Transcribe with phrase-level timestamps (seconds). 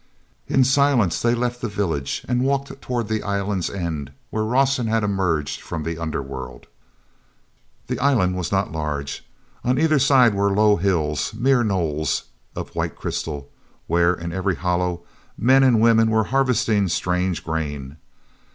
[0.47, 5.03] In silence they left the village and walked toward the island's end where Rawson had
[5.03, 6.65] emerged from the under world.
[7.85, 9.23] The island was not large.
[9.63, 12.23] On either side were low hills, mere knolls,
[12.55, 13.51] of white crystal,
[13.85, 15.03] where, in every hollow,
[15.37, 17.97] men and women were harvesting strange grain.